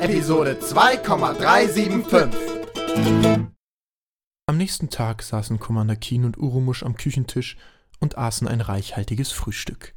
[0.00, 3.48] Episode 2,375.
[4.46, 7.58] Am nächsten Tag saßen Commander Keen und Urumusch am Küchentisch
[7.98, 9.92] und aßen ein reichhaltiges Frühstück.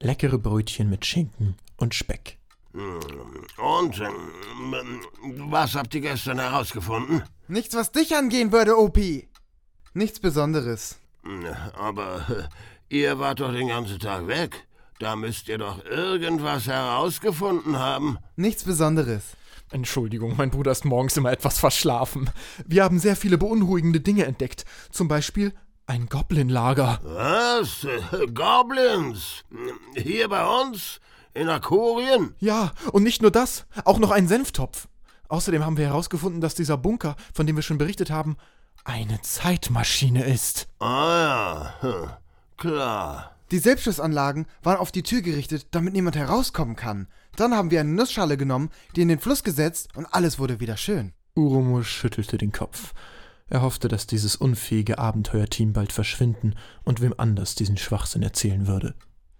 [0.00, 2.38] Leckere Brötchen mit Schinken und Speck.
[2.72, 5.02] Und ähm,
[5.50, 7.22] was habt ihr gestern herausgefunden?
[7.46, 9.28] Nichts, was dich angehen würde, Opi.
[9.92, 10.96] Nichts Besonderes.
[11.74, 12.48] Aber
[12.90, 14.65] äh, ihr wart doch den ganzen Tag weg.
[14.98, 18.18] Da müsst ihr doch irgendwas herausgefunden haben.
[18.36, 19.36] Nichts Besonderes.
[19.70, 22.30] Entschuldigung, mein Bruder ist morgens immer etwas verschlafen.
[22.66, 24.64] Wir haben sehr viele beunruhigende Dinge entdeckt.
[24.90, 25.52] Zum Beispiel
[25.86, 27.00] ein Goblin-Lager.
[27.02, 27.86] Was?
[28.32, 29.44] Goblins?
[29.94, 31.00] Hier bei uns?
[31.34, 32.34] In Akurien?
[32.38, 34.88] Ja, und nicht nur das, auch noch ein Senftopf.
[35.28, 38.36] Außerdem haben wir herausgefunden, dass dieser Bunker, von dem wir schon berichtet haben,
[38.84, 40.68] eine Zeitmaschine ist.
[40.78, 42.10] Ah ja, hm,
[42.56, 43.35] klar.
[43.50, 47.06] Die Selbstschussanlagen waren auf die Tür gerichtet, damit niemand herauskommen kann.
[47.36, 50.76] Dann haben wir eine Nussschale genommen, die in den Fluss gesetzt und alles wurde wieder
[50.76, 51.12] schön.
[51.34, 52.92] Urumus schüttelte den Kopf.
[53.48, 58.94] Er hoffte, dass dieses unfähige Abenteuerteam bald verschwinden und wem anders diesen Schwachsinn erzählen würde.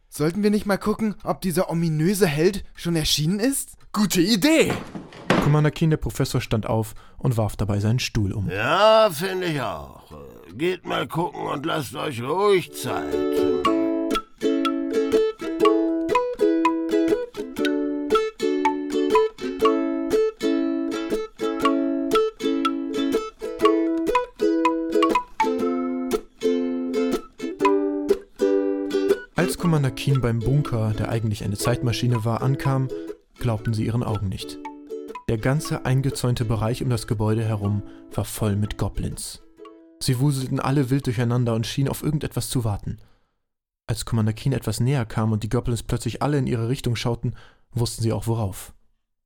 [0.08, 3.76] Sollten wir nicht mal gucken, ob dieser ominöse Held schon erschienen ist?
[3.92, 4.72] Gute Idee!
[5.42, 8.48] Commander Keen, der Professor, stand auf und warf dabei seinen Stuhl um.
[8.50, 10.04] Ja, finde ich auch.
[10.54, 13.14] Geht mal gucken und lasst euch ruhig Zeit.
[29.66, 32.86] Als Commander Keen beim Bunker, der eigentlich eine Zeitmaschine war, ankam,
[33.34, 34.60] glaubten sie ihren Augen nicht.
[35.28, 37.82] Der ganze eingezäunte Bereich um das Gebäude herum
[38.14, 39.42] war voll mit Goblins.
[39.98, 42.98] Sie wuselten alle wild durcheinander und schienen auf irgendetwas zu warten.
[43.88, 47.34] Als Commander Keen etwas näher kam und die Goblins plötzlich alle in ihre Richtung schauten,
[47.72, 48.72] wussten sie auch worauf.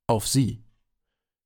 [0.07, 0.63] Auf sie.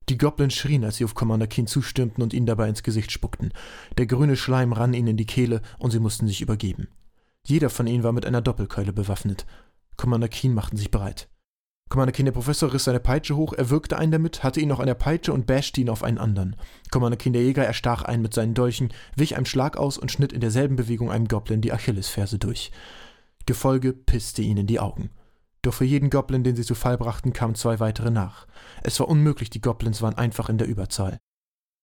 [0.08, 3.52] Die Goblins schrien, als sie auf Commander Keen zustürmten und ihn dabei ins Gesicht spuckten.
[3.98, 6.88] Der grüne Schleim rann ihnen in die Kehle und sie mussten sich übergeben.
[7.46, 9.46] Jeder von ihnen war mit einer Doppelkeule bewaffnet.
[9.96, 11.28] Commander Keen machten sich bereit.
[11.88, 14.88] Commander Keen, der Professor, riss seine Peitsche hoch, erwürgte einen damit, hatte ihn noch an
[14.88, 16.56] der Peitsche und bashte ihn auf einen anderen.
[16.90, 20.32] Commander Keen, der Jäger, erstach einen mit seinen Dolchen, wich einem Schlag aus und schnitt
[20.32, 22.72] in derselben Bewegung einem Goblin die Achillesferse durch.
[23.46, 25.10] Gefolge pisste ihn in die Augen.
[25.62, 28.48] Doch für jeden Goblin, den sie zu Fall brachten, kamen zwei weitere nach.
[28.82, 31.18] Es war unmöglich, die Goblins waren einfach in der Überzahl.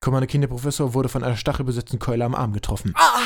[0.01, 2.91] Commander Keen, der Professor, wurde von einer stachelbesetzten Keule am Arm getroffen.
[2.97, 3.21] Ah!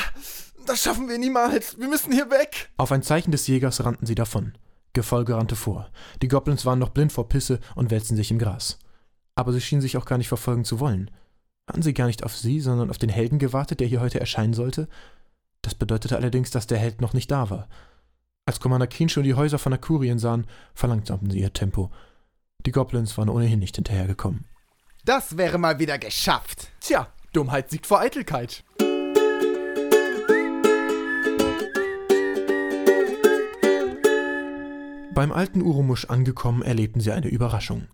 [0.67, 1.79] Das schaffen wir niemals.
[1.79, 2.69] Wir müssen hier weg.
[2.75, 4.53] Auf ein Zeichen des Jägers rannten sie davon.
[4.91, 5.89] Gefolge rannte vor.
[6.21, 8.77] Die Goblins waren noch blind vor Pisse und wälzten sich im Gras.
[9.33, 11.09] Aber sie schienen sich auch gar nicht verfolgen zu wollen.
[11.67, 14.53] Hatten sie gar nicht auf sie, sondern auf den Helden gewartet, der hier heute erscheinen
[14.53, 14.89] sollte?
[15.61, 17.69] Das bedeutete allerdings, dass der Held noch nicht da war.
[18.45, 21.91] Als Commander Keen schon die Häuser von Akurien sahen, verlangsamten sie ihr Tempo.
[22.65, 24.43] Die Goblins waren ohnehin nicht hinterhergekommen.
[25.05, 26.67] Das wäre mal wieder geschafft.
[26.81, 28.65] Tja, Dummheit siegt vor Eitelkeit.
[35.17, 37.87] Beim alten Urumusch angekommen, erlebten sie eine Überraschung.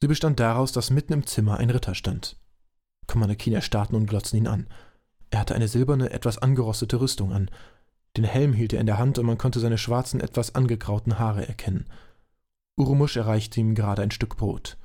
[0.00, 2.38] Sie bestand daraus, dass mitten im Zimmer ein Ritter stand.
[3.08, 4.68] Commander Keen erstarrten und glotzten ihn an.
[5.30, 7.50] Er hatte eine silberne, etwas angerostete Rüstung an.
[8.16, 11.48] Den Helm hielt er in der Hand und man konnte seine schwarzen, etwas angegrauten Haare
[11.48, 11.86] erkennen.
[12.76, 14.76] Urumusch erreichte ihm gerade ein Stück Brot.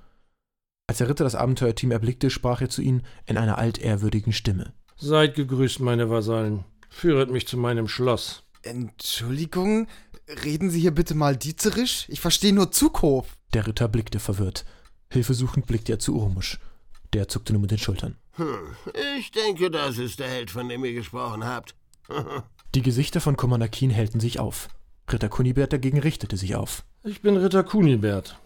[0.88, 4.74] Als der Ritter das Abenteuerteam erblickte, sprach er zu ihnen in einer altehrwürdigen Stimme.
[4.96, 6.66] Seid gegrüßt, meine Vasallen.
[6.90, 8.42] Führet mich zu meinem Schloss.
[8.66, 9.88] Entschuldigung,
[10.28, 12.06] reden Sie hier bitte mal dieterisch?
[12.10, 13.38] Ich verstehe nur Zughof.
[13.54, 14.66] Der Ritter blickte verwirrt.
[15.12, 16.60] Hilfesuchend blickte er zu Urumusch.
[17.14, 18.18] Der zuckte nur mit den Schultern.
[18.34, 18.76] Hm,
[19.18, 21.76] ich denke, das ist der Held, von dem ihr gesprochen habt.
[22.76, 24.68] Die Gesichter von Commander Keen hellten sich auf.
[25.10, 26.84] Ritter Kunibert dagegen richtete sich auf.
[27.04, 28.38] Ich bin Ritter Kunibert.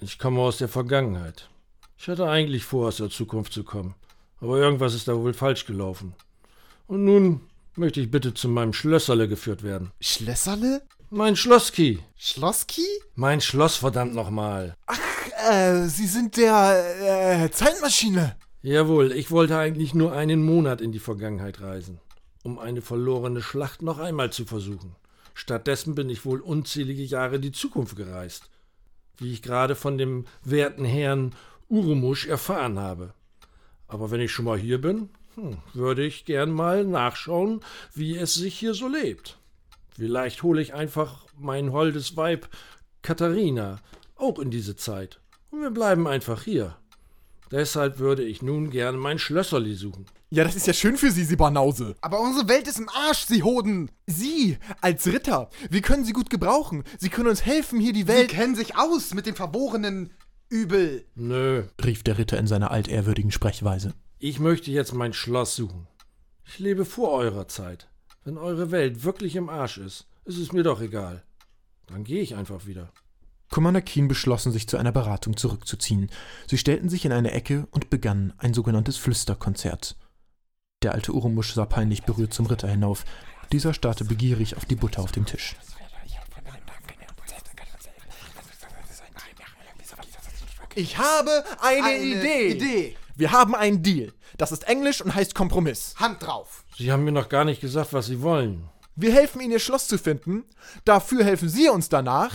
[0.00, 1.48] Ich komme aus der Vergangenheit.
[1.96, 3.94] Ich hatte eigentlich vor, aus der Zukunft zu kommen.
[4.40, 6.14] Aber irgendwas ist da wohl falsch gelaufen.
[6.86, 7.40] Und nun
[7.74, 9.90] möchte ich bitte zu meinem Schlösserle geführt werden.
[10.00, 10.82] Schlösserle?
[11.10, 12.00] Mein Schlosski.
[12.18, 12.84] Schlosski?
[13.14, 14.74] Mein Schloss, verdammt nochmal.
[14.84, 14.98] Ach,
[15.50, 18.36] äh, Sie sind der, äh, Zeitmaschine.
[18.60, 21.98] Jawohl, ich wollte eigentlich nur einen Monat in die Vergangenheit reisen,
[22.42, 24.96] um eine verlorene Schlacht noch einmal zu versuchen.
[25.32, 28.50] Stattdessen bin ich wohl unzählige Jahre in die Zukunft gereist,
[29.16, 31.34] wie ich gerade von dem werten Herrn
[31.70, 33.14] Urumusch erfahren habe.
[33.86, 37.60] Aber wenn ich schon mal hier bin, hm, würde ich gern mal nachschauen,
[37.94, 39.38] wie es sich hier so lebt.
[39.98, 42.48] Vielleicht hole ich einfach mein holdes Weib
[43.02, 43.80] Katharina
[44.14, 45.20] auch in diese Zeit.
[45.50, 46.76] Und wir bleiben einfach hier.
[47.50, 50.06] Deshalb würde ich nun gerne mein Schlösserli suchen.
[50.30, 51.96] Ja, das ist ja schön für Sie, Sie Banause.
[52.00, 53.90] Aber unsere Welt ist im Arsch, Sie Hoden.
[54.06, 56.84] Sie, als Ritter, wir können Sie gut gebrauchen.
[57.00, 58.28] Sie können uns helfen, hier die Sie Welt.
[58.28, 60.12] kennen sich aus mit den verborgenen
[60.48, 61.06] übel.
[61.16, 63.94] Nö, rief der Ritter in seiner altehrwürdigen Sprechweise.
[64.20, 65.88] ich möchte jetzt mein Schloss suchen.
[66.46, 67.88] Ich lebe vor eurer Zeit.
[68.28, 71.24] Wenn eure Welt wirklich im Arsch ist, ist es mir doch egal.
[71.86, 72.92] Dann gehe ich einfach wieder.
[73.48, 76.10] Commander Keen beschlossen, sich zu einer Beratung zurückzuziehen.
[76.46, 79.96] Sie stellten sich in eine Ecke und begannen ein sogenanntes Flüsterkonzert.
[80.82, 83.06] Der alte Urumusch sah peinlich berührt zum Ritter hinauf.
[83.50, 85.56] Dieser starrte begierig auf die Butter auf dem Tisch.
[90.74, 92.50] Ich habe eine, Eine Idee.
[92.50, 92.96] Idee.
[93.18, 94.12] Wir haben einen Deal.
[94.36, 95.96] Das ist Englisch und heißt Kompromiss.
[95.96, 96.64] Hand drauf.
[96.76, 98.68] Sie haben mir noch gar nicht gesagt, was Sie wollen.
[98.94, 100.44] Wir helfen Ihnen, Ihr Schloss zu finden.
[100.84, 102.32] Dafür helfen Sie uns danach.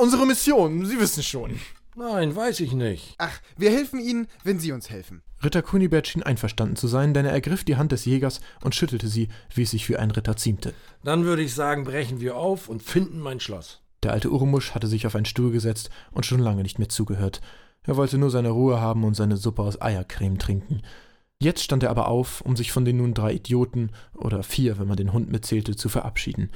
[0.00, 1.60] Unsere Mission, Sie wissen schon.
[1.94, 3.14] Nein, weiß ich nicht.
[3.18, 5.22] Ach, wir helfen Ihnen, wenn Sie uns helfen.
[5.44, 9.06] Ritter Kunibert schien einverstanden zu sein, denn er ergriff die Hand des Jägers und schüttelte
[9.06, 10.74] sie, wie es sich für einen Ritter ziemte.
[11.04, 13.80] Dann würde ich sagen, brechen wir auf und finden mein Schloss.
[14.02, 17.40] Der alte Urumusch hatte sich auf einen Stuhl gesetzt und schon lange nicht mehr zugehört.
[17.86, 20.82] Er wollte nur seine Ruhe haben und seine Suppe aus Eiercreme trinken.
[21.38, 24.88] Jetzt stand er aber auf, um sich von den nun drei Idioten, oder vier, wenn
[24.88, 26.50] man den Hund mitzählte, zu verabschieden.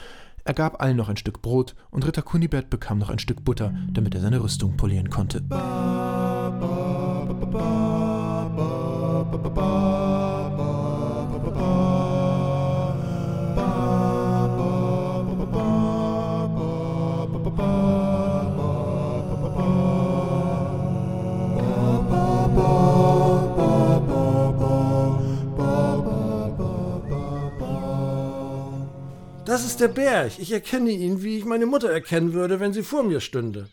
[0.44, 3.74] Er gab allen noch ein Stück Brot und Ritter Kunibert bekam noch ein Stück Butter,
[3.92, 5.42] damit er seine Rüstung polieren konnte.
[29.50, 30.38] Das ist der Berg.
[30.38, 33.68] Ich erkenne ihn, wie ich meine Mutter erkennen würde, wenn sie vor mir stünde.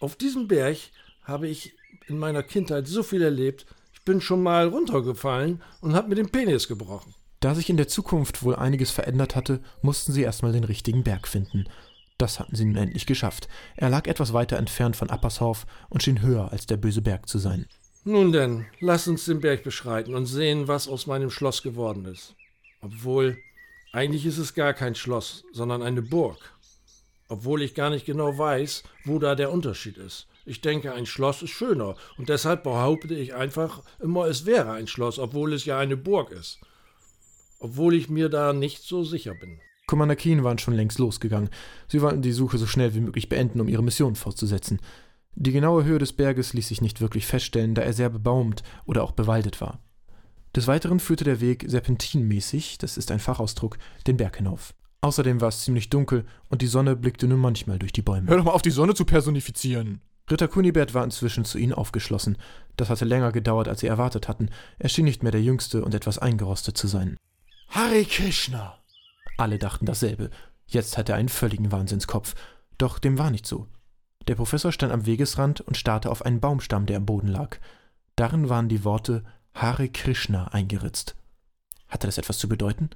[0.00, 0.76] Auf diesem Berg
[1.22, 1.72] habe ich
[2.08, 3.64] in meiner Kindheit so viel erlebt.
[3.94, 7.14] Ich bin schon mal runtergefallen und habe mir den Penis gebrochen.
[7.40, 11.26] Da sich in der Zukunft wohl einiges verändert hatte, mussten sie erstmal den richtigen Berg
[11.26, 11.64] finden.
[12.18, 13.48] Das hatten sie nun endlich geschafft.
[13.76, 17.38] Er lag etwas weiter entfernt von Appershof und schien höher als der böse Berg zu
[17.38, 17.64] sein.
[18.04, 22.34] Nun denn, lass uns den Berg beschreiten und sehen, was aus meinem Schloss geworden ist.
[22.82, 23.38] Obwohl,
[23.92, 26.54] eigentlich ist es gar kein Schloss, sondern eine Burg.
[27.28, 30.26] Obwohl ich gar nicht genau weiß, wo da der Unterschied ist.
[30.44, 34.86] Ich denke, ein Schloss ist schöner und deshalb behaupte ich einfach immer, es wäre ein
[34.86, 36.58] Schloss, obwohl es ja eine Burg ist.
[37.58, 39.60] Obwohl ich mir da nicht so sicher bin.
[39.86, 41.50] Commander Keen waren schon längst losgegangen.
[41.86, 44.80] Sie wollten die Suche so schnell wie möglich beenden, um ihre Mission fortzusetzen.
[45.34, 49.02] Die genaue Höhe des Berges ließ sich nicht wirklich feststellen, da er sehr bebaumt oder
[49.02, 49.80] auch bewaldet war.
[50.56, 54.74] Des Weiteren führte der Weg serpentinmäßig, das ist ein Fachausdruck, den Berg hinauf.
[55.00, 58.28] Außerdem war es ziemlich dunkel und die Sonne blickte nur manchmal durch die Bäume.
[58.28, 60.00] Hör doch mal auf, die Sonne zu personifizieren.
[60.30, 62.36] Ritter Kunibert war inzwischen zu ihnen aufgeschlossen.
[62.76, 64.50] Das hatte länger gedauert, als sie erwartet hatten.
[64.78, 67.16] Er schien nicht mehr der Jüngste und etwas eingerostet zu sein.
[67.68, 68.78] Hare Krishna.
[69.36, 70.30] Alle dachten dasselbe.
[70.66, 72.34] Jetzt hatte er einen völligen Wahnsinnskopf.
[72.76, 73.68] Doch dem war nicht so.
[74.26, 77.58] Der Professor stand am Wegesrand und starrte auf einen Baumstamm, der am Boden lag.
[78.16, 79.24] Darin waren die Worte
[79.60, 81.16] Hare Krishna eingeritzt.
[81.88, 82.90] Hatte das etwas zu bedeuten?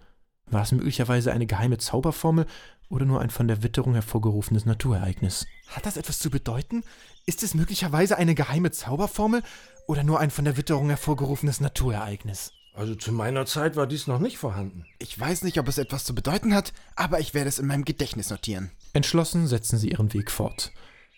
[0.46, 2.46] War es möglicherweise eine geheime Zauberformel
[2.88, 5.46] oder nur ein von der Witterung hervorgerufenes Naturereignis?
[5.68, 6.84] Hat das etwas zu bedeuten?
[7.26, 9.42] Ist es möglicherweise eine geheime Zauberformel
[9.88, 12.52] oder nur ein von der Witterung hervorgerufenes Naturereignis?
[12.74, 14.86] Also zu meiner Zeit war dies noch nicht vorhanden.
[14.98, 17.84] Ich weiß nicht, ob es etwas zu bedeuten hat, aber ich werde es in meinem
[17.84, 18.70] Gedächtnis notieren.
[18.92, 20.72] Entschlossen setzten sie ihren Weg fort.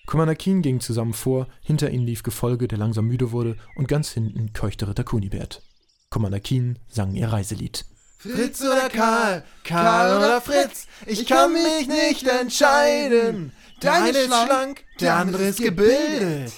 [0.06, 4.10] Commander Keen ging zusammen vor, hinter ihnen lief Gefolge, der langsam müde wurde, und ganz
[4.10, 5.62] hinten keuchte Ritter Kunibert.
[6.10, 7.86] Commander Keen sang ihr Reiselied.
[8.18, 13.52] Fritz oder Karl, Karl oder Fritz, ich kann mich nicht entscheiden.
[13.82, 16.52] Der eine ist schlank, der andere ist gebildet.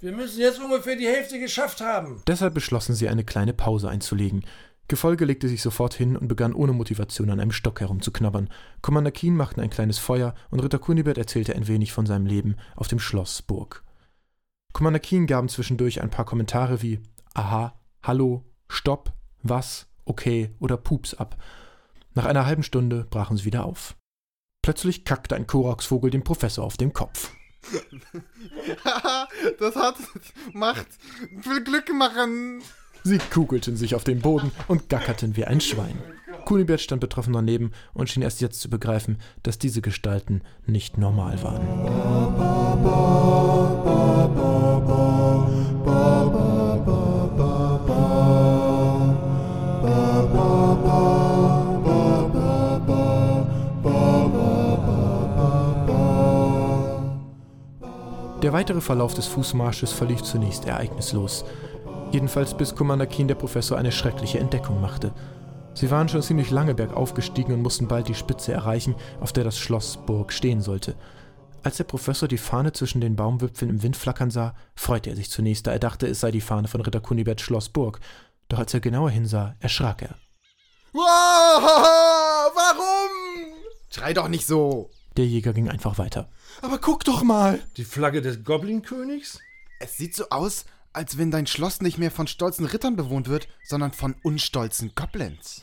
[0.00, 2.22] Wir müssen jetzt ungefähr die Hälfte geschafft haben.
[2.26, 4.44] Deshalb beschlossen sie, eine kleine Pause einzulegen.
[4.88, 8.48] Gefolge legte sich sofort hin und begann ohne Motivation an einem Stock herumzuknabbern.
[8.80, 12.56] Commander Keen machte ein kleines Feuer und Ritter Kunibert erzählte ein wenig von seinem Leben
[12.74, 13.84] auf dem Schloss Burg.
[14.72, 17.00] Commander Keen gaben zwischendurch ein paar Kommentare wie
[17.34, 21.36] Aha, Hallo, Stopp, Was, Okay oder Pups ab.
[22.14, 23.94] Nach einer halben Stunde brachen sie wieder auf.
[24.62, 27.30] Plötzlich kackte ein Koraxvogel dem Professor auf den Kopf.
[29.58, 29.96] das hat
[30.54, 30.86] macht
[31.42, 32.62] viel Glück machen.
[33.04, 35.98] Sie kugelten sich auf den Boden und gackerten wie ein Schwein.
[36.44, 41.42] Kunibert stand betroffen daneben und schien erst jetzt zu begreifen, dass diese Gestalten nicht normal
[41.42, 41.60] waren.
[58.42, 61.44] Der weitere Verlauf des Fußmarsches verlief zunächst ereignislos.
[62.10, 65.12] Jedenfalls bis Commander Keen der Professor eine schreckliche Entdeckung machte.
[65.74, 69.44] Sie waren schon ziemlich lange bergauf gestiegen und mussten bald die Spitze erreichen, auf der
[69.44, 70.96] das Schloss Burg stehen sollte.
[71.62, 75.30] Als der Professor die Fahne zwischen den Baumwipfeln im Wind flackern sah, freute er sich
[75.30, 78.00] zunächst, da er dachte, es sei die Fahne von Ritter Kunibert Schloss Burg.
[78.48, 80.16] Doch als er genauer hinsah, erschrak er.
[80.92, 81.02] Wow,
[82.54, 83.10] warum?
[83.90, 84.90] Schrei doch nicht so.
[85.16, 86.28] Der Jäger ging einfach weiter.
[86.62, 87.58] Aber guck doch mal!
[87.76, 89.38] Die Flagge des Goblin-Königs?
[89.80, 90.64] Es sieht so aus,
[90.98, 95.62] als wenn dein Schloss nicht mehr von stolzen Rittern bewohnt wird, sondern von unstolzen Goblins.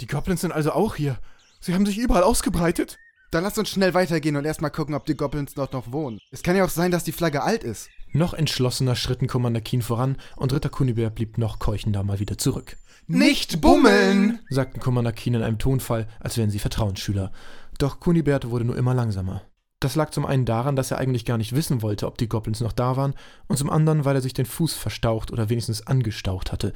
[0.00, 1.18] Die Goblins sind also auch hier.
[1.60, 2.98] Sie haben sich überall ausgebreitet.
[3.30, 6.18] Dann lass uns schnell weitergehen und erstmal gucken, ob die Goblins dort noch wohnen.
[6.30, 7.90] Es kann ja auch sein, dass die Flagge alt ist.
[8.12, 12.76] Noch entschlossener schritten Commander Keen voran und Ritter Kunibert blieb noch keuchender mal wieder zurück.
[13.06, 14.40] Nicht bummeln!
[14.50, 17.32] sagten Commander Keen in einem Tonfall, als wären sie Vertrauensschüler.
[17.78, 19.42] Doch Kunibert wurde nur immer langsamer.
[19.80, 22.60] Das lag zum einen daran, dass er eigentlich gar nicht wissen wollte, ob die Goblins
[22.60, 23.14] noch da waren,
[23.46, 26.72] und zum anderen, weil er sich den Fuß verstaucht oder wenigstens angestaucht hatte,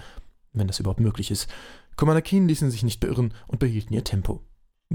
[0.52, 1.48] wenn das überhaupt möglich ist.
[1.96, 4.42] Commander Keen ließen sich nicht beirren und behielten ihr Tempo.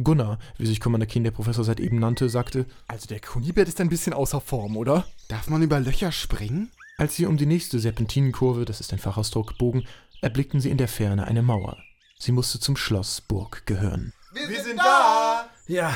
[0.01, 3.81] Gunnar, wie sich Commander Keen der Professor seit eben nannte, sagte, Also der Kunibert ist
[3.81, 5.05] ein bisschen außer Form, oder?
[5.27, 6.71] Darf man über Löcher springen?
[6.97, 9.87] als sie um die nächste Serpentinenkurve, das ist ein Fachausdruck, bogen,
[10.21, 11.77] erblickten sie in der Ferne eine Mauer.
[12.17, 14.13] Sie musste zum Schloss Burg gehören.
[14.33, 15.47] Wir sind da!
[15.67, 15.95] Ja,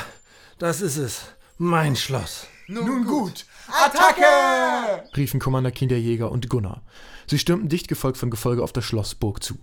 [0.60, 1.24] das ist es.
[1.64, 2.48] Mein Schloss.
[2.68, 3.46] Nun gut.
[3.68, 5.06] Attacke!
[5.16, 6.82] riefen Commander Keen der Jäger und Gunnar.
[7.28, 9.60] Sie stürmten dicht gefolgt von Gefolge auf das Schloss Burg zu.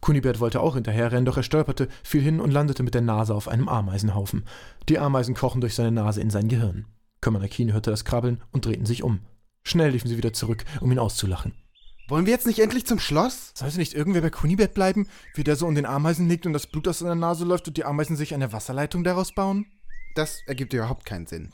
[0.00, 3.48] Kunibert wollte auch hinterherrennen, doch er stolperte, fiel hin und landete mit der Nase auf
[3.48, 4.46] einem Ameisenhaufen.
[4.88, 6.86] Die Ameisen krochen durch seine Nase in sein Gehirn.
[7.20, 9.20] Commander Keen hörte das Krabbeln und drehten sich um.
[9.62, 11.52] Schnell liefen sie wieder zurück, um ihn auszulachen.
[12.08, 13.52] Wollen wir jetzt nicht endlich zum Schloss?
[13.52, 16.66] Sollte nicht irgendwer bei Kunibert bleiben, wie der so um den Ameisen liegt und das
[16.66, 19.66] Blut aus seiner Nase läuft und die Ameisen sich eine Wasserleitung daraus bauen?
[20.14, 21.52] Das ergibt überhaupt keinen Sinn.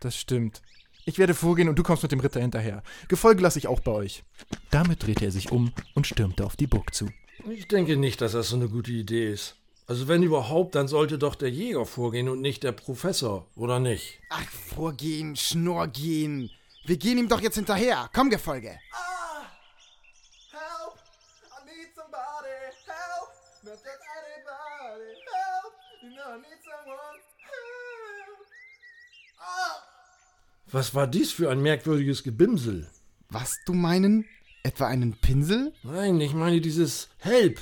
[0.00, 0.62] Das stimmt.
[1.04, 2.82] Ich werde vorgehen und du kommst mit dem Ritter hinterher.
[3.08, 4.22] Gefolge lasse ich auch bei euch.
[4.70, 7.08] Damit drehte er sich um und stürmte auf die Burg zu.
[7.48, 9.56] Ich denke nicht, dass das so eine gute Idee ist.
[9.86, 14.20] Also wenn überhaupt, dann sollte doch der Jäger vorgehen und nicht der Professor, oder nicht?
[14.28, 16.50] Ach, vorgehen, Schnorrgehen.
[16.84, 18.08] Wir gehen ihm doch jetzt hinterher.
[18.14, 18.68] Komm, Gefolge.
[18.68, 18.78] Help!
[21.42, 22.54] I need somebody.
[22.86, 23.30] Help!
[23.64, 23.84] Not just
[24.16, 25.18] anybody.
[25.26, 25.72] Help!
[26.02, 26.69] You know I need someone.
[30.72, 32.88] Was war dies für ein merkwürdiges Gebimsel?
[33.28, 34.24] Was, du meinen?
[34.62, 35.72] Etwa einen Pinsel?
[35.82, 37.60] Nein, ich meine dieses Help.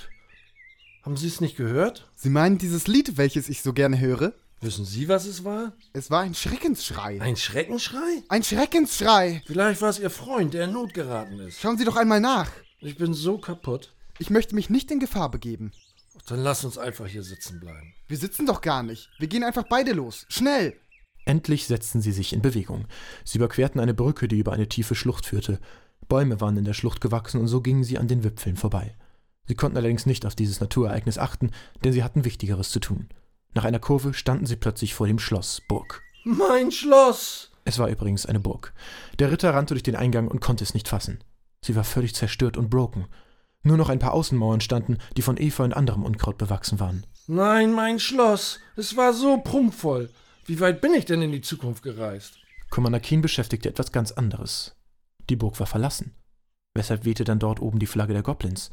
[1.04, 2.10] Haben Sie es nicht gehört?
[2.16, 4.34] Sie meinen dieses Lied, welches ich so gerne höre?
[4.60, 5.72] Wissen Sie, was es war?
[5.92, 7.20] Es war ein Schreckensschrei.
[7.20, 8.24] Ein Schreckenschrei?
[8.28, 9.42] Ein Schreckensschrei.
[9.46, 11.60] Vielleicht war es Ihr Freund, der in Not geraten ist.
[11.60, 12.50] Schauen Sie doch einmal nach.
[12.80, 13.94] Ich bin so kaputt.
[14.18, 15.72] Ich möchte mich nicht in Gefahr begeben.
[16.26, 17.94] Dann lass uns einfach hier sitzen bleiben.
[18.08, 19.08] Wir sitzen doch gar nicht.
[19.18, 20.26] Wir gehen einfach beide los.
[20.28, 20.78] Schnell!
[21.28, 22.86] Endlich setzten sie sich in Bewegung.
[23.22, 25.60] Sie überquerten eine Brücke, die über eine tiefe Schlucht führte.
[26.08, 28.96] Bäume waren in der Schlucht gewachsen und so gingen sie an den Wipfeln vorbei.
[29.44, 31.50] Sie konnten allerdings nicht auf dieses Naturereignis achten,
[31.84, 33.10] denn sie hatten Wichtigeres zu tun.
[33.52, 36.00] Nach einer Kurve standen sie plötzlich vor dem Schloss Burg.
[36.24, 37.50] Mein Schloss!
[37.66, 38.72] Es war übrigens eine Burg.
[39.18, 41.22] Der Ritter rannte durch den Eingang und konnte es nicht fassen.
[41.60, 43.06] Sie war völlig zerstört und broken.
[43.62, 47.04] Nur noch ein paar Außenmauern standen, die von Efeu und anderem Unkraut bewachsen waren.
[47.26, 48.60] Nein, mein Schloss!
[48.76, 50.08] Es war so prunkvoll.
[50.48, 52.38] Wie weit bin ich denn in die Zukunft gereist?
[52.70, 54.74] Commander Keen beschäftigte etwas ganz anderes.
[55.28, 56.14] Die Burg war verlassen.
[56.74, 58.70] Weshalb wehte dann dort oben die Flagge der Goblins?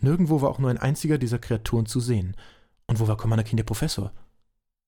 [0.00, 2.36] Nirgendwo war auch nur ein einziger dieser Kreaturen zu sehen.
[2.88, 4.12] Und wo war Commander Keen der Professor?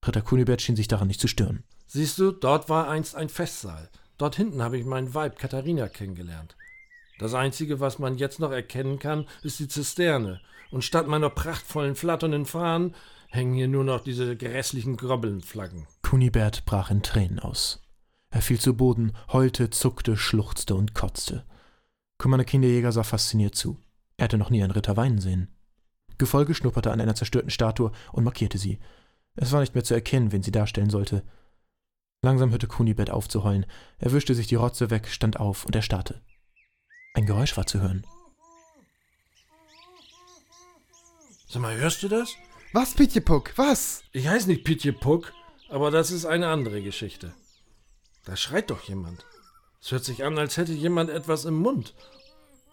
[0.05, 1.63] Ritter Kunibert schien sich daran nicht zu stören.
[1.87, 3.89] Siehst du, dort war einst ein Festsaal.
[4.19, 6.57] Dort hinten habe ich meinen Weib Katharina kennengelernt.
[7.21, 10.41] Das Einzige, was man jetzt noch erkennen kann, ist die Zisterne.
[10.73, 12.97] Und statt meiner prachtvollen, flatternden Fahnen
[13.29, 15.87] hängen hier nur noch diese grässlichen Grobbelnflaggen.
[16.07, 17.83] Kunibert brach in Tränen aus.
[18.31, 21.45] Er fiel zu Boden, heulte, zuckte, schluchzte und kotzte.
[22.17, 23.83] Commander Keen der Jäger sah fasziniert zu.
[24.17, 25.49] Er hatte noch nie einen Ritter weinen sehen.
[26.17, 28.79] Gefolge schnupperte an einer zerstörten Statue und markierte sie.
[29.35, 31.25] Es war nicht mehr zu erkennen, wen sie darstellen sollte.
[32.23, 33.67] Langsam hörte Kunibert auf zu heulen.
[33.99, 36.23] Er wischte sich die Rotze weg, stand auf und erstarrte.
[37.15, 38.07] Ein Geräusch war zu hören.
[41.49, 42.31] Sag mal, hörst du das?
[42.73, 43.55] Was, Pitjepuck?
[43.57, 44.05] Was?
[44.13, 45.33] Ich heiße nicht Pitje Puck,
[45.69, 47.33] aber das ist eine andere Geschichte.
[48.25, 49.25] Da schreit doch jemand.
[49.81, 51.95] Es hört sich an, als hätte jemand etwas im Mund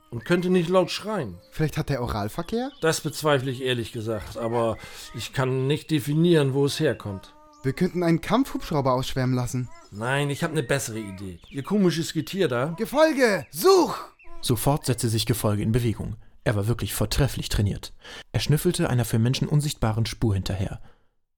[0.10, 1.40] und könnte nicht laut schreien.
[1.52, 2.72] Vielleicht hat er Oralverkehr?
[2.82, 4.78] Das bezweifle ich ehrlich gesagt, aber
[5.16, 7.34] ich kann nicht definieren, wo es herkommt.
[7.64, 9.70] Wir könnten einen Kampfhubschrauber ausschwärmen lassen.
[9.90, 11.40] Nein, ich habe eine bessere Idee.
[11.50, 12.76] Ihr komisches Getier da.
[12.78, 13.48] Gefolge!
[13.52, 13.96] Such!
[14.42, 16.18] Sofort setzte sich Gefolge in Bewegung.
[16.44, 17.94] Er war wirklich vortrefflich trainiert.
[18.34, 20.82] Er schnüffelte einer für Menschen unsichtbaren Spur hinterher.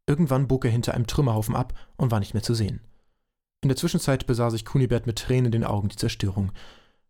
[0.07, 2.81] Irgendwann bog er hinter einem Trümmerhaufen ab und war nicht mehr zu sehen.
[3.61, 6.51] In der Zwischenzeit besah sich Kunibert mit Tränen in den Augen die Zerstörung.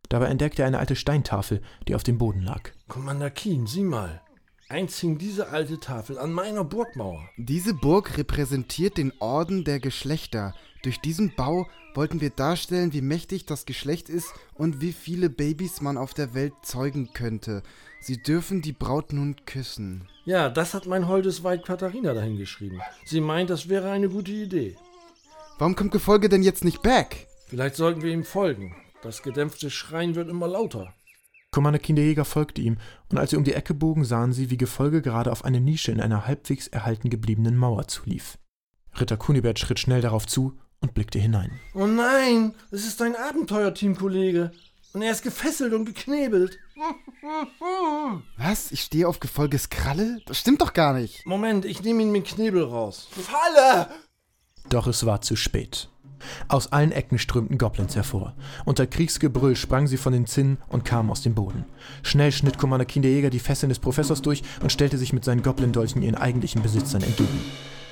[0.07, 2.71] Dabei entdeckte er eine alte Steintafel, die auf dem Boden lag.
[2.87, 4.21] Commander Keen, sieh mal.
[4.69, 7.29] Einst hing diese alte Tafel an meiner Burgmauer.
[7.37, 10.55] Diese Burg repräsentiert den Orden der Geschlechter.
[10.81, 15.81] Durch diesen Bau wollten wir darstellen, wie mächtig das Geschlecht ist und wie viele Babys
[15.81, 17.61] man auf der Welt zeugen könnte.
[18.05, 20.07] Sie dürfen die Braut nun küssen.
[20.25, 22.79] Ja, das hat mein holdes Weib Katharina dahin geschrieben.
[23.03, 24.75] Sie meint, das wäre eine gute Idee.
[25.57, 27.25] Warum kommt Gefolge denn jetzt nicht back?
[27.47, 28.75] Vielleicht sollten wir ihm folgen.
[29.01, 30.93] Das gedämpfte Schreien wird immer lauter.
[31.49, 32.77] Commander Kinderjäger folgte ihm,
[33.09, 35.91] und als sie um die Ecke bogen, sahen sie, wie Gefolge gerade auf eine Nische
[35.91, 38.37] in einer halbwegs erhalten gebliebenen Mauer zulief.
[38.99, 41.59] Ritter Kunibert schritt schnell darauf zu und blickte hinein.
[41.73, 44.51] Oh nein, es ist ein Abenteuerteamkollege.
[44.95, 46.57] Und er ist gefesselt und geknebelt.
[48.37, 48.71] Was?
[48.71, 50.21] Ich stehe auf Gefolges Kralle?
[50.25, 51.25] Das stimmt doch gar nicht.
[51.25, 53.09] Moment, ich nehme ihn mit Knebel raus.
[53.11, 53.89] Falle!
[54.69, 55.89] Doch es war zu spät.
[56.47, 58.37] Aus allen Ecken strömten Goblins hervor.
[58.63, 61.65] Unter Kriegsgebrüll sprangen sie von den Zinnen und kamen aus dem Boden.
[62.01, 66.03] Schnell schnitt Commander Kinderjäger die Fesseln des Professors durch und stellte sich mit seinen Goblin-Dolchen
[66.03, 67.41] ihren eigentlichen Besitzern entgegen.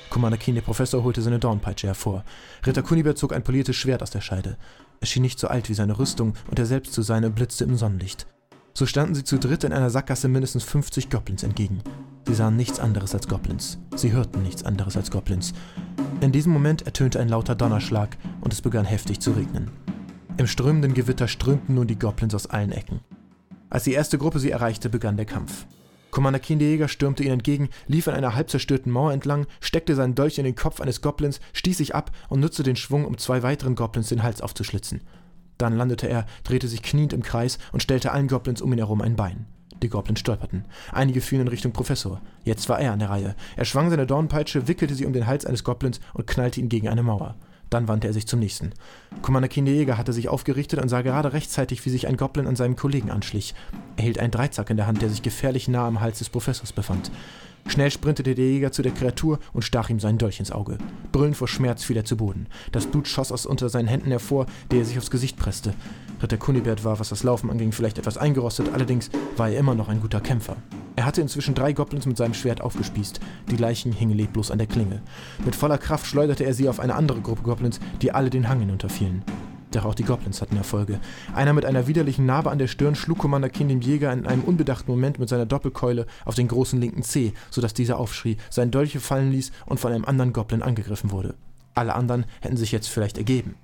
[0.08, 2.24] Commander Keen, der Professor, holte seine Dornpeitsche hervor.
[2.64, 4.56] Ritter Kunibert zog ein poliertes Schwert aus der Scheide.
[5.04, 7.64] Es schien nicht so alt wie seine Rüstung und er selbst zu sein und blitzte
[7.64, 8.26] im Sonnenlicht.
[8.72, 11.82] So standen sie zu dritt in einer Sackgasse mindestens 50 Goblins entgegen.
[12.26, 13.76] Sie sahen nichts anderes als Goblins.
[13.94, 15.52] Sie hörten nichts anderes als Goblins.
[16.22, 19.70] In diesem Moment ertönte ein lauter Donnerschlag und es begann heftig zu regnen.
[20.38, 23.00] Im strömenden Gewitter strömten nun die Goblins aus allen Ecken.
[23.68, 25.66] Als die erste Gruppe sie erreichte, begann der Kampf.
[26.14, 30.38] Commander Kinderjäger stürmte ihnen entgegen, lief an einer halb zerstörten Mauer entlang, steckte seinen Dolch
[30.38, 33.74] in den Kopf eines Goblins, stieß sich ab und nutzte den Schwung, um zwei weiteren
[33.74, 35.00] Goblins den Hals aufzuschlitzen.
[35.58, 39.02] Dann landete er, drehte sich kniend im Kreis und stellte allen Goblins um ihn herum
[39.02, 39.46] ein Bein.
[39.82, 40.66] Die Goblins stolperten.
[40.92, 42.20] Einige fielen in Richtung Professor.
[42.44, 43.34] Jetzt war er an der Reihe.
[43.56, 46.88] Er schwang seine Dornpeitsche, wickelte sie um den Hals eines Goblins und knallte ihn gegen
[46.88, 47.34] eine Mauer.
[47.70, 48.72] Dann wandte er sich zum nächsten.
[49.22, 52.76] Commander Kinderjäger hatte sich aufgerichtet und sah gerade rechtzeitig, wie sich ein Goblin an seinem
[52.76, 53.54] Kollegen anschlich.
[53.96, 56.72] Er hielt einen Dreizack in der Hand, der sich gefährlich nah am Hals des Professors
[56.72, 57.10] befand.
[57.66, 60.76] Schnell sprintete der Jäger zu der Kreatur und stach ihm seinen Dolch ins Auge.
[61.12, 62.46] Brüllend vor Schmerz fiel er zu Boden.
[62.72, 65.72] Das Blut schoss aus unter seinen Händen hervor, der er sich aufs Gesicht presste.
[66.22, 69.88] Ritter Kunibert war, was das Laufen anging, vielleicht etwas eingerostet, allerdings war er immer noch
[69.88, 70.56] ein guter Kämpfer.
[70.96, 73.20] Er hatte inzwischen drei Goblins mit seinem Schwert aufgespießt.
[73.50, 75.02] Die Leichen hingen leblos an der Klinge.
[75.44, 78.60] Mit voller Kraft schleuderte er sie auf eine andere Gruppe Goblins, die alle den Hang
[78.60, 79.24] hinunterfielen.
[79.72, 81.00] Doch auch die Goblins hatten Erfolge.
[81.34, 84.44] Einer mit einer widerlichen Narbe an der Stirn schlug Commander King dem Jäger in einem
[84.44, 89.00] unbedachten Moment mit seiner Doppelkeule auf den großen linken Zeh, sodass dieser aufschrie, seinen Dolche
[89.00, 91.34] fallen ließ und von einem anderen Goblin angegriffen wurde.
[91.74, 93.56] Alle anderen hätten sich jetzt vielleicht ergeben.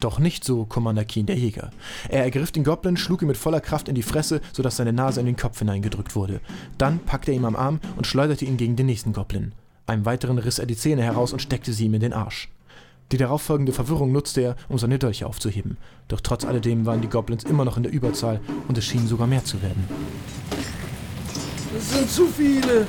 [0.00, 1.70] Doch nicht so Commander Keen, der Jäger.
[2.08, 5.18] Er ergriff den Goblin, schlug ihn mit voller Kraft in die Fresse, sodass seine Nase
[5.18, 6.40] in den Kopf hineingedrückt wurde.
[6.78, 9.52] Dann packte er ihn am Arm und schleuderte ihn gegen den nächsten Goblin.
[9.86, 12.48] Einem weiteren riss er die Zähne heraus und steckte sie ihm in den Arsch.
[13.10, 15.78] Die darauffolgende Verwirrung nutzte er, um seine Dolche aufzuheben.
[16.06, 19.26] Doch trotz alledem waren die Goblins immer noch in der Überzahl und es schien sogar
[19.26, 19.88] mehr zu werden.
[21.76, 22.86] Es sind zu viele.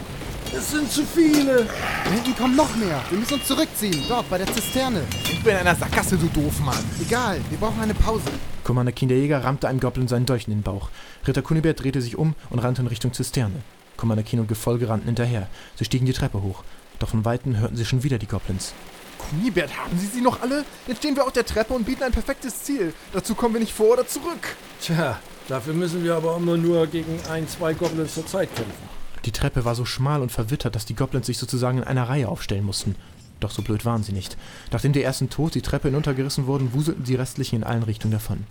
[0.55, 1.65] Es sind zu viele.
[1.65, 3.01] Da hinten kommen noch mehr.
[3.09, 4.03] Wir müssen uns zurückziehen.
[4.07, 5.03] Dort, bei der Zisterne.
[5.25, 6.83] Ich bin in einer Sackgasse, du Doofmann.
[6.99, 8.29] Egal, wir brauchen eine Pause.
[8.63, 10.89] Commander Kinderjäger rammte einem Goblin seinen Dolch in den Bauch.
[11.27, 13.61] Ritter Kunibert drehte sich um und rannte in Richtung Zisterne.
[13.95, 15.47] Commander Keen und Gefolge rannten hinterher.
[15.75, 16.63] Sie stiegen die Treppe hoch.
[16.97, 18.73] Doch von Weitem hörten sie schon wieder die Goblins.
[19.19, 20.65] Kunibert, haben Sie sie noch alle?
[20.87, 22.93] Jetzt stehen wir auf der Treppe und bieten ein perfektes Ziel.
[23.13, 24.55] Dazu kommen wir nicht vor oder zurück.
[24.81, 28.98] Tja, dafür müssen wir aber immer nur gegen ein, zwei Goblins zur Zeit kämpfen.
[29.25, 32.29] Die Treppe war so schmal und verwittert, dass die Goblins sich sozusagen in einer Reihe
[32.29, 32.95] aufstellen mussten.
[33.39, 34.37] Doch so blöd waren sie nicht.
[34.71, 38.45] Nachdem die ersten tot die Treppe hinuntergerissen wurden, wuselten die restlichen in allen Richtungen davon.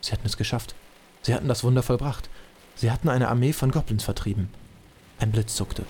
[0.00, 0.74] Sie hatten es geschafft.
[1.22, 2.28] Sie hatten das Wunder vollbracht.
[2.76, 4.48] Sie hatten eine Armee von Goblins vertrieben.
[5.18, 5.84] Ein Blitz zuckte.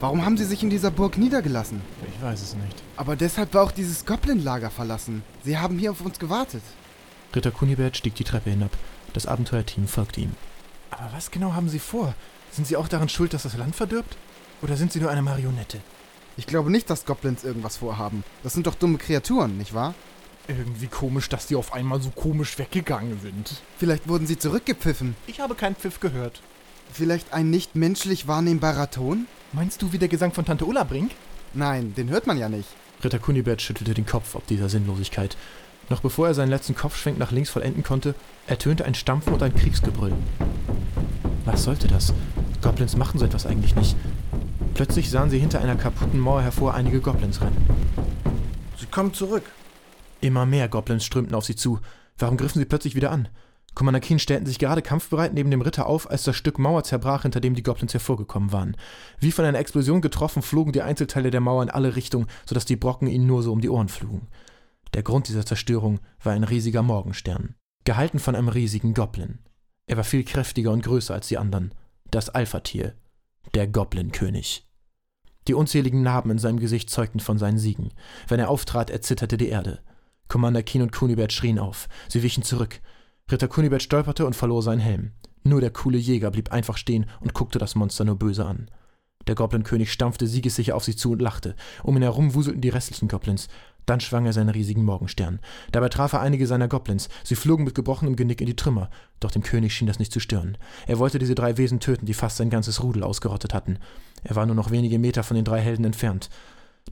[0.00, 1.82] Warum haben sie sich in dieser Burg niedergelassen?
[2.08, 2.82] Ich weiß es nicht.
[2.96, 5.22] Aber deshalb war auch dieses Goblin-Lager verlassen.
[5.44, 6.62] Sie haben hier auf uns gewartet.
[7.34, 8.70] Ritter Kunibert stieg die Treppe hinab.
[9.12, 10.32] Das Abenteuerteam folgte ihm.
[10.90, 12.14] Aber was genau haben Sie vor?
[12.50, 14.16] Sind Sie auch daran schuld, dass das Land verdirbt?
[14.62, 15.80] Oder sind Sie nur eine Marionette?
[16.36, 18.24] Ich glaube nicht, dass Goblins irgendwas vorhaben.
[18.42, 19.94] Das sind doch dumme Kreaturen, nicht wahr?
[20.48, 23.60] Irgendwie komisch, dass die auf einmal so komisch weggegangen sind.
[23.78, 25.14] Vielleicht wurden sie zurückgepfiffen.
[25.26, 26.40] Ich habe keinen Pfiff gehört.
[26.92, 29.26] Vielleicht ein nicht menschlich wahrnehmbarer Ton?
[29.52, 31.12] Meinst du wie der Gesang von Tante Ulla Brink?
[31.54, 32.68] Nein, den hört man ja nicht.
[33.02, 35.36] Ritter Kunibert schüttelte den Kopf ob dieser Sinnlosigkeit.
[35.88, 38.14] Noch bevor er seinen letzten Kopfschwenk nach links vollenden konnte,
[38.46, 40.12] ertönte ein Stampfen und ein Kriegsgebrüll.
[41.52, 42.14] Was sollte das?
[42.62, 43.96] Goblins machen so etwas eigentlich nicht.
[44.74, 47.66] Plötzlich sahen sie hinter einer kaputten Mauer hervor einige Goblins rennen.
[48.78, 49.42] Sie kommen zurück.
[50.20, 51.80] Immer mehr Goblins strömten auf sie zu.
[52.18, 53.28] Warum griffen sie plötzlich wieder an?
[53.74, 57.22] Commander Keen stellten sich gerade kampfbereit neben dem Ritter auf, als das Stück Mauer zerbrach,
[57.22, 58.76] hinter dem die Goblins hervorgekommen waren.
[59.18, 62.76] Wie von einer Explosion getroffen, flogen die Einzelteile der Mauer in alle Richtungen, sodass die
[62.76, 64.28] Brocken ihnen nur so um die Ohren flogen.
[64.94, 69.40] Der Grund dieser Zerstörung war ein riesiger Morgenstern, gehalten von einem riesigen Goblin.
[69.90, 71.74] Er war viel kräftiger und größer als die anderen.
[72.12, 72.94] Das Alpha-Tier.
[73.54, 74.64] Der Goblin-König.
[75.48, 77.90] Die unzähligen Narben in seinem Gesicht zeugten von seinen Siegen.
[78.28, 79.80] Wenn er auftrat, erzitterte die Erde.
[80.28, 81.88] Commander Keen und Kunibert schrien auf.
[82.06, 82.80] Sie wichen zurück.
[83.32, 85.10] Ritter Kunibert stolperte und verlor seinen Helm.
[85.42, 88.70] Nur der coole Jäger blieb einfach stehen und guckte das Monster nur böse an.
[89.26, 91.56] Der Goblin-König stampfte siegessicher auf sie zu und lachte.
[91.82, 93.48] Um ihn herum wuselten die restlichen Goblins.
[93.86, 95.40] Dann schwang er seinen riesigen Morgenstern.
[95.72, 97.08] Dabei traf er einige seiner Goblins.
[97.24, 98.90] Sie flogen mit gebrochenem Genick in die Trümmer.
[99.20, 100.56] Doch dem König schien das nicht zu stören.
[100.86, 103.78] Er wollte diese drei Wesen töten, die fast sein ganzes Rudel ausgerottet hatten.
[104.22, 106.30] Er war nur noch wenige Meter von den drei Helden entfernt.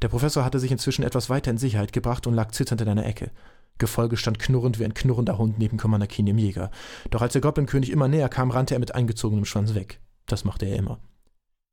[0.02, 3.06] Der Professor hatte sich inzwischen etwas weiter in Sicherheit gebracht und lag zitternd in einer
[3.06, 3.30] Ecke.
[3.78, 6.70] Gefolge stand knurrend wie ein knurrender Hund neben Commander Keen, dem Jäger.
[7.10, 10.00] Doch als der Goblin-König immer näher kam, rannte er mit eingezogenem Schwanz weg.
[10.26, 10.98] Das machte er immer.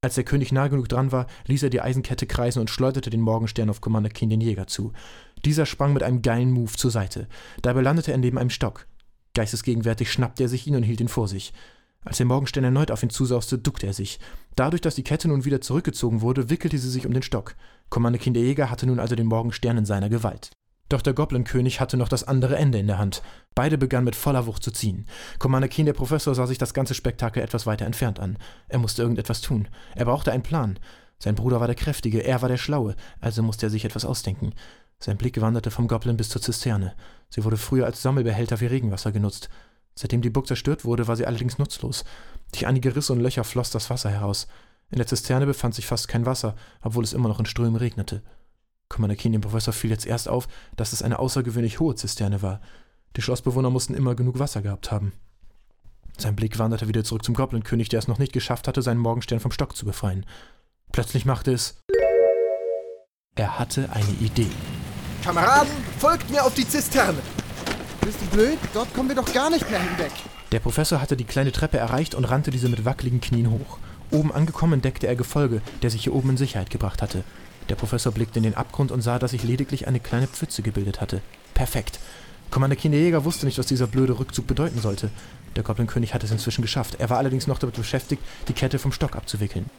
[0.05, 3.21] Als der König nah genug dran war, ließ er die Eisenkette kreisen und schleuderte den
[3.21, 4.93] Morgenstern auf Commander Keen, den Jäger, zu.
[5.43, 7.27] Dieser sprang mit einem geilen Move zur Seite.
[7.63, 8.85] Dabei landete er neben einem Stock.
[9.33, 11.53] Geistesgegenwärtig schnappte er sich ihn und hielt ihn vor sich.
[12.03, 14.19] Als der Morgenstern erneut auf ihn zusauste, duckte er sich.
[14.55, 17.55] Dadurch, dass die Kette nun wieder zurückgezogen wurde, wickelte sie sich um den Stock.
[17.89, 20.51] Commander Keen, der Jäger, hatte nun also den Morgenstern in seiner Gewalt.
[20.89, 23.23] Doch der Goblin-König hatte noch das andere Ende in der Hand.
[23.55, 25.07] Beide begannen mit voller Wucht zu ziehen.
[25.39, 28.37] Commander Keen, der Professor, sah sich das ganze Spektakel etwas weiter entfernt an.
[28.67, 29.67] Er musste irgendetwas tun.
[29.95, 30.77] Er brauchte einen Plan.
[31.17, 34.53] Sein Bruder war der Kräftige, er war der Schlaue, also musste er sich etwas ausdenken.
[34.99, 36.93] Sein Blick wanderte vom Goblin bis zur Zisterne.
[37.29, 39.49] Sie wurde früher als Sammelbehälter für Regenwasser genutzt.
[39.95, 42.03] Seitdem die Burg zerstört wurde, war sie allerdings nutzlos.
[42.51, 44.47] Durch einige Risse und Löcher floss das Wasser heraus.
[44.91, 48.21] In der Zisterne befand sich fast kein Wasser, obwohl es immer noch in Strömen regnete.
[48.89, 52.61] Commander Keen, dem Professor, fiel jetzt erst auf, dass es eine außergewöhnlich hohe Zisterne war.
[53.15, 55.13] Die Schlossbewohner mussten immer genug Wasser gehabt haben.
[56.17, 59.39] Sein Blick wanderte wieder zurück zum Goblin-König, der es noch nicht geschafft hatte, seinen Morgenstern
[59.39, 60.25] vom Stock zu befreien.
[60.91, 61.81] Plötzlich machte es.
[63.35, 64.47] Er hatte eine Idee.
[65.23, 67.17] Kameraden, folgt mir auf die Zisterne.
[68.01, 68.59] Bist du blöd?
[68.73, 70.11] Dort kommen wir doch gar nicht mehr hinweg.
[70.51, 73.79] Der Professor hatte die kleine Treppe erreicht und rannte diese mit wackeligen Knien hoch.
[74.11, 77.23] Oben angekommen entdeckte er Gefolge, der sich hier oben in Sicherheit gebracht hatte.
[77.69, 81.01] Der Professor blickte in den Abgrund und sah, dass sich lediglich eine kleine Pfütze gebildet
[81.01, 81.21] hatte.
[81.53, 81.99] Perfekt.
[82.51, 85.09] Commander Keen der Jäger wusste nicht, was dieser blöde Rückzug bedeuten sollte.
[85.55, 86.95] Der Goblin-König hatte es inzwischen geschafft.
[86.99, 89.69] Er war allerdings noch damit beschäftigt, die Kette vom Stock abzuwickeln.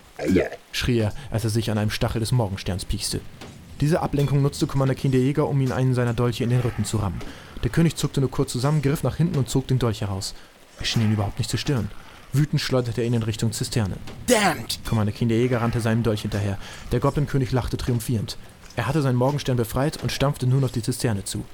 [0.72, 3.20] schrie er, als er sich an einem Stachel des Morgensterns piekste.
[3.81, 6.85] Diese Ablenkung nutzte Commander Keen der Jäger, um ihn einen seiner Dolche in den Rücken
[6.85, 7.20] zu rammen.
[7.62, 10.35] Der König zuckte nur kurz zusammen, griff nach hinten und zog den Dolch heraus.
[10.79, 11.90] Er schien ihn überhaupt nicht zu stören.
[12.37, 13.96] Wütend schleuderte er ihn in Richtung Zisterne.
[14.27, 14.81] Damned!
[14.87, 16.59] Commander Keen der Jäger rannte seinem Dolch hinterher.
[16.92, 18.37] Der Goblin-König lachte triumphierend.
[18.77, 21.44] Er hatte seinen Morgenstern befreit und stampfte nun auf die Zisterne zu.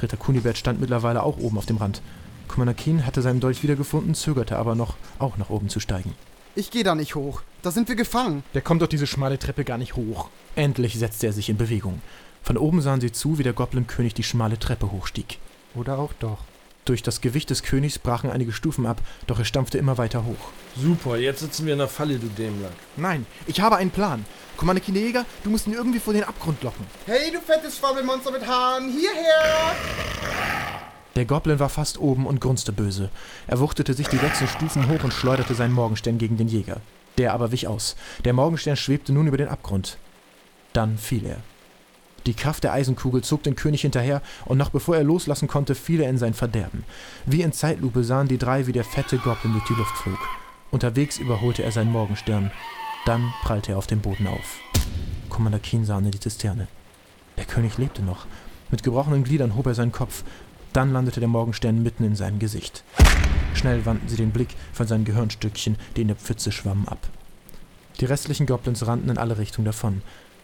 [0.00, 2.02] Ritter Kunibert stand mittlerweile auch oben auf dem Rand.
[2.48, 6.12] Commander Keen hatte seinen Dolch wiedergefunden, zögerte aber noch, auch nach oben zu steigen.
[6.56, 7.42] Ich gehe da nicht hoch.
[7.62, 8.42] Da sind wir gefangen.
[8.52, 10.28] Der kommt doch diese schmale Treppe gar nicht hoch.
[10.56, 12.02] Endlich setzte er sich in Bewegung.
[12.42, 15.38] Von oben sahen sie zu, wie der Goblin-König die schmale Treppe hochstieg.
[15.74, 16.38] Oder auch doch.
[16.84, 20.50] Durch das Gewicht des Königs brachen einige Stufen ab, doch er stampfte immer weiter hoch.
[20.76, 22.72] Super, jetzt sitzen wir in der Falle, du Dämlack.
[22.96, 24.24] Nein, ich habe einen Plan.
[24.56, 26.84] Commander Keen der Jäger, du musst ihn irgendwie vor den Abgrund locken.
[27.06, 29.76] Hey, du fettes Schwabbelmonster mit Haaren, hierher!
[31.14, 33.10] Der Goblin war fast oben und grunzte böse.
[33.46, 36.80] Er wuchtete sich die letzten Stufen hoch und schleuderte seinen Morgenstern gegen den Jäger.
[37.18, 37.96] Der aber wich aus.
[38.24, 39.98] Der Morgenstern schwebte nun über den Abgrund.
[40.72, 41.42] Dann fiel er.
[42.26, 46.00] Die Kraft der Eisenkugel zog den König hinterher, und noch bevor er loslassen konnte, fiel
[46.00, 46.84] er in sein Verderben.
[47.26, 50.18] Wie in Zeitlupe sahen die drei, wie der fette Goblin durch die Luft flog.
[50.70, 52.50] Unterwegs überholte er seinen Morgenstern.
[53.04, 54.60] Dann prallte er auf dem Boden auf.
[55.28, 56.68] Commander Keen sah in die Zisterne.
[57.36, 58.26] Der König lebte noch.
[58.70, 60.22] Mit gebrochenen Gliedern hob er seinen Kopf.
[60.72, 62.84] Dann landete der Morgenstern mitten in seinem Gesicht.
[63.54, 66.98] Schnell wandten sie den Blick von seinen Gehirnstückchen, die in der Pfütze schwammen, ab.
[68.00, 70.02] Die restlichen Goblins rannten in alle Richtungen davon.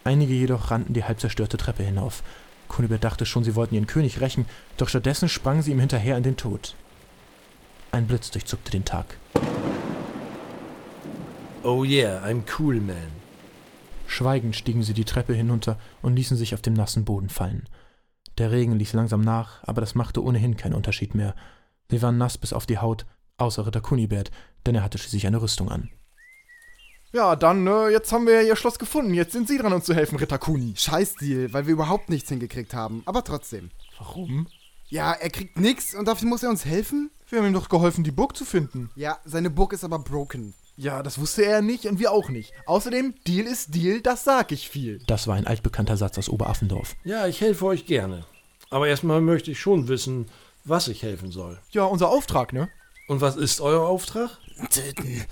[0.08, 2.22] Einige jedoch rannten die halb zerstörte Treppe hinauf.
[2.66, 4.46] Kunibert dachte schon, sie wollten ihren König rächen,
[4.78, 6.76] doch stattdessen sprangen sie ihm hinterher in den Tod.
[7.92, 9.18] Ein Blitz durchzuckte den Tag.
[11.62, 12.96] Oh yeah, I'm cool, man.
[14.06, 17.68] Schweigend stiegen sie die Treppe hinunter und ließen sich auf dem nassen Boden fallen.
[18.38, 21.34] Der Regen ließ langsam nach, aber das machte ohnehin keinen Unterschied mehr.
[21.90, 23.04] Sie waren nass bis auf die Haut,
[23.36, 24.30] außer Ritter Kunibert,
[24.64, 25.90] denn er hatte schließlich eine Rüstung an.
[27.12, 29.14] Ja, dann, äh, jetzt haben wir ja ihr Schloss gefunden.
[29.14, 30.74] Jetzt sind Sie dran, uns zu helfen, Ritter Kuni.
[30.76, 33.02] Scheißdeal, weil wir überhaupt nichts hingekriegt haben.
[33.06, 33.70] Aber trotzdem.
[33.96, 34.46] Warum?
[34.88, 37.10] Ja, er kriegt nichts und dafür muss er uns helfen?
[37.28, 38.90] Wir haben ihm doch geholfen, die Burg zu finden.
[38.94, 40.54] Ja, seine Burg ist aber broken.
[40.76, 42.52] Ja, das wusste er nicht und wir auch nicht.
[42.66, 45.00] Außerdem, Deal ist Deal, das sag ich viel.
[45.06, 46.94] Das war ein altbekannter Satz aus Oberaffendorf.
[47.04, 48.24] Ja, ich helfe euch gerne.
[48.70, 50.26] Aber erstmal möchte ich schon wissen,
[50.64, 51.58] was ich helfen soll.
[51.70, 52.68] Ja, unser Auftrag, ne?
[53.08, 54.38] Und was ist euer Auftrag?
[54.70, 55.24] Töten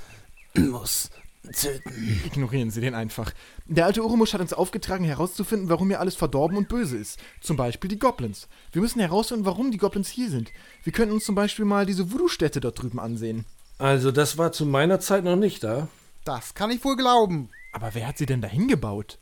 [0.71, 1.11] muss
[1.53, 2.21] töten.
[2.25, 3.33] Ignorieren Sie den einfach.
[3.67, 7.19] Der alte Urumus hat uns aufgetragen, herauszufinden, warum hier alles verdorben und böse ist.
[7.41, 8.49] Zum Beispiel die Goblins.
[8.73, 10.53] Wir müssen herausfinden, warum die Goblins hier sind.
[10.85, 13.45] Wir könnten uns zum Beispiel mal diese Voodoo-Stätte dort drüben ansehen.
[13.79, 15.89] Also, das war zu meiner Zeit noch nicht da.
[16.25, 17.51] Das kann ich wohl glauben.
[17.73, 19.19] Aber wer hat sie denn dahin gebaut?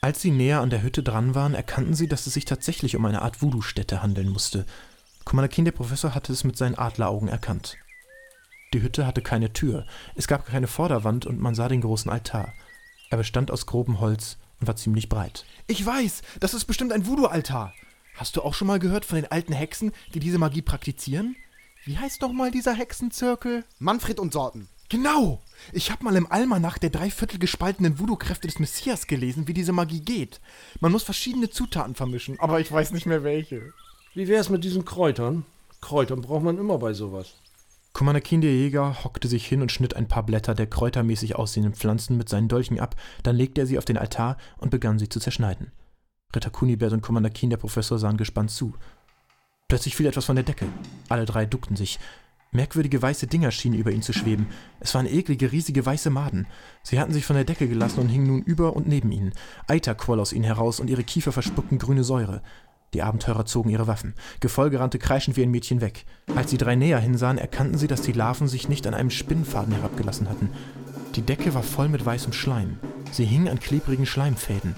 [0.00, 3.04] Als sie näher an der Hütte dran waren, erkannten sie, dass es sich tatsächlich um
[3.04, 4.64] eine Art Voodoo-Stätte handeln musste.
[5.24, 7.76] Commander der Professor, hatte es mit seinen Adleraugen erkannt.
[8.72, 12.52] Die Hütte hatte keine Tür, es gab keine Vorderwand und man sah den großen Altar.
[13.10, 15.44] Er bestand aus grobem Holz und war ziemlich breit.
[15.66, 17.74] Ich weiß, das ist bestimmt ein Voodoo-Altar.
[18.14, 21.34] Hast du auch schon mal gehört von den alten Hexen, die diese Magie praktizieren?
[21.84, 23.64] Wie heißt noch mal dieser Hexenzirkel?
[23.80, 24.68] Manfred und Sorten.
[24.88, 25.40] Genau!
[25.72, 30.00] Ich habe mal im Almanach der dreiviertel gespaltenen Voodoo-Kräfte des Messias gelesen, wie diese Magie
[30.00, 30.40] geht.
[30.80, 33.72] Man muss verschiedene Zutaten vermischen, aber ich weiß nicht mehr welche.
[34.14, 35.44] Wie wär's mit diesen Kräutern?
[35.80, 37.34] Kräutern braucht man immer bei sowas.
[37.92, 42.16] Commander der Jäger, hockte sich hin und schnitt ein paar Blätter der kräutermäßig aussehenden Pflanzen
[42.16, 45.20] mit seinen Dolchen ab, dann legte er sie auf den Altar und begann sie zu
[45.20, 45.72] zerschneiden.
[46.34, 48.74] Ritter Kunibert und Commander der Professor, sahen gespannt zu.
[49.68, 50.66] Plötzlich fiel etwas von der Decke.
[51.08, 51.98] Alle drei duckten sich.
[52.52, 54.48] Merkwürdige weiße Dinger schienen über ihn zu schweben.
[54.80, 56.48] Es waren eklige, riesige weiße Maden.
[56.82, 59.32] Sie hatten sich von der Decke gelassen und hingen nun über und neben ihnen.
[59.68, 62.42] Eiter quoll aus ihnen heraus und ihre Kiefer verspuckten grüne Säure.
[62.94, 64.14] Die Abenteurer zogen ihre Waffen.
[64.40, 66.04] Gefolge rannte kreischend wie ein Mädchen weg.
[66.34, 69.74] Als die drei näher hinsahen, erkannten sie, dass die Larven sich nicht an einem Spinnfaden
[69.74, 70.50] herabgelassen hatten.
[71.14, 72.78] Die Decke war voll mit weißem Schleim.
[73.12, 74.74] Sie hingen an klebrigen Schleimfäden.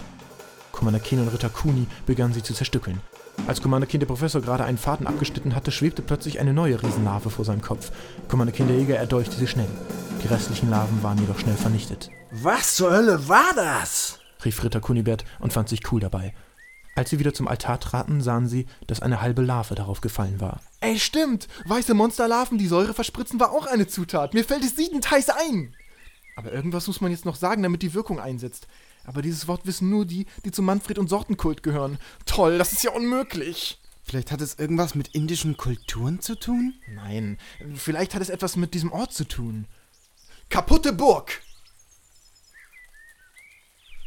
[0.72, 3.00] Commander Keen und Ritter Kuni begannen sie zu zerstückeln.
[3.46, 7.30] Als Commander Keen der Professor gerade einen Faden abgeschnitten hatte, schwebte plötzlich eine neue Riesenlarve
[7.30, 7.92] vor seinem Kopf.
[8.28, 9.68] Commander Keen der Jäger erdolchte sie schnell.
[10.22, 12.10] Die restlichen Larven waren jedoch schnell vernichtet.
[12.30, 14.18] Was zur Hölle war das?
[14.44, 16.34] rief Ritter Kunibert und fand sich cool dabei.
[16.94, 20.60] Als sie wieder zum Altar traten, sahen sie, dass eine halbe Larve darauf gefallen war.
[20.80, 21.48] Ey, stimmt!
[21.64, 24.34] Weiße Monsterlarven, die Säure verspritzen, war auch eine Zutat.
[24.34, 25.74] Mir fällt es siedend heiß ein!
[26.36, 28.66] Aber irgendwas muss man jetzt noch sagen, damit die Wirkung einsetzt.
[29.04, 31.98] Aber dieses Wort wissen nur die, die zum Manfred- und Sortenkult gehören.
[32.26, 33.78] Toll, das ist ja unmöglich.
[34.04, 36.74] Vielleicht hat es irgendwas mit indischen Kulturen zu tun?
[36.94, 37.38] Nein,
[37.74, 39.66] vielleicht hat es etwas mit diesem Ort zu tun.
[40.48, 41.40] Kaputte Burg!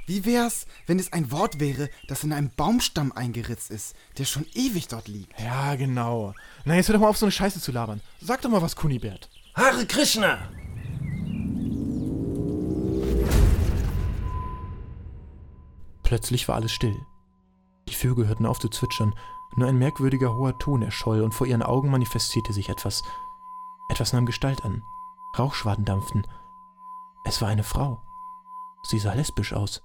[0.08, 4.46] Wie wär's, wenn es ein Wort wäre, das in einem Baumstamm eingeritzt ist, der schon
[4.54, 5.40] ewig dort liegt?
[5.40, 6.34] Ja, genau.
[6.64, 8.02] Na, jetzt hör doch mal auf, so eine Scheiße zu labern.
[8.22, 9.30] Sag doch mal was, Kunibert.
[9.56, 10.50] Hare Krishna!
[16.04, 16.96] Plötzlich war alles still.
[17.90, 19.16] Die Vögel hörten auf zu zwitschern,
[19.56, 23.02] nur ein merkwürdiger hoher Ton erscholl und vor ihren Augen manifestierte sich etwas.
[23.90, 24.84] Etwas nahm Gestalt an.
[25.40, 26.28] Rauchschwaden dampften.
[27.24, 28.02] Es war eine Frau.
[28.84, 29.82] Sie sah lesbisch aus.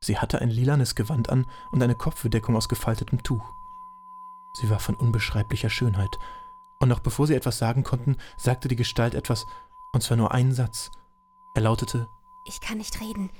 [0.00, 3.52] Sie hatte ein lilanes Gewand an und eine Kopfbedeckung aus gefaltetem Tuch.
[4.54, 6.18] Sie war von unbeschreiblicher Schönheit,
[6.80, 9.46] und noch bevor sie etwas sagen konnten, sagte die Gestalt etwas,
[9.92, 10.90] und zwar nur einen Satz.
[11.54, 12.06] Er lautete
[12.46, 13.30] Ich kann nicht reden.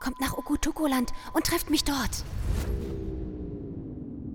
[0.00, 2.24] Kommt nach Okutukoland und trefft mich dort.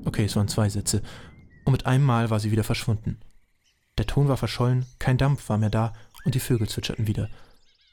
[0.06, 1.02] Okay, es waren zwei Sätze,
[1.66, 3.20] und mit einem Mal war sie wieder verschwunden.
[3.98, 5.94] Der Ton war verschollen, kein Dampf war mehr da,
[6.26, 7.30] und die Vögel zwitscherten wieder.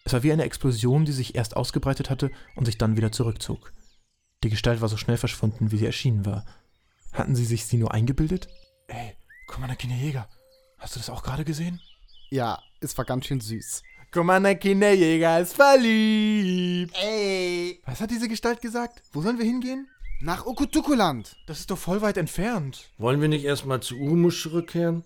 [0.05, 3.72] Es war wie eine Explosion, die sich erst ausgebreitet hatte und sich dann wieder zurückzog.
[4.47, 6.45] Die Gestalt war so schnell verschwunden, wie sie erschienen war.
[7.13, 8.47] Hatten sie sich sie nur eingebildet?
[8.87, 9.17] Ey,
[9.49, 10.29] Commander Kinderjäger,
[10.79, 11.81] hast du das auch gerade gesehen?
[12.31, 13.83] Ja, es war ganz schön süß.
[14.13, 16.95] Commander Kinderjäger ist verliebt.
[16.95, 17.83] Ey!
[17.87, 19.03] Was hat diese Gestalt gesagt?
[19.11, 19.89] Wo sollen wir hingehen?
[20.21, 21.37] Nach Okutukuland!
[21.49, 22.89] Das ist doch voll weit entfernt.
[22.99, 25.03] Wollen wir nicht erstmal zu Urmusch zurückkehren?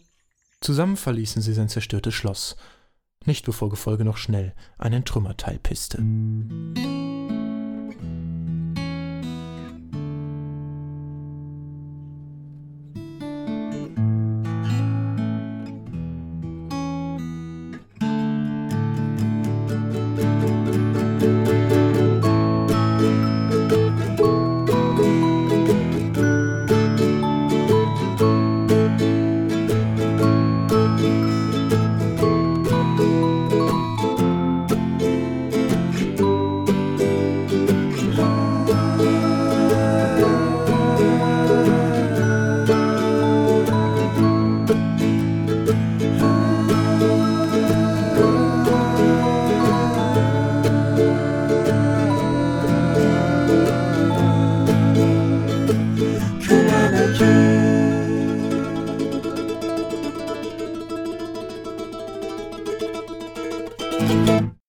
[0.61, 2.57] Zusammen verließen sie sein zerstörtes Schloss.
[3.25, 6.03] Nicht bevor Gefolge noch schnell einen Trümmerteil pisste.